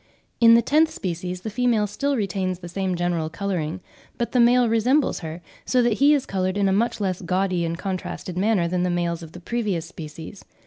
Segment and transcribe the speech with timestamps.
[0.39, 3.81] In the tenth species the female still retains the same general colouring,
[4.17, 7.63] but the male resembles her, so that he is coloured in a much less gaudy
[7.65, 10.43] and contrasted manner than the males of the previous species.